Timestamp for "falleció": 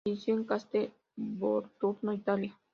0.03-0.33